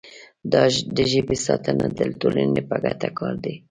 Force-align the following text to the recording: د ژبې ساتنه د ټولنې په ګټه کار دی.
د 0.97 1.01
ژبې 1.11 1.37
ساتنه 1.45 1.85
د 1.97 1.99
ټولنې 2.19 2.61
په 2.69 2.75
ګټه 2.83 3.09
کار 3.17 3.35
دی. 3.43 3.55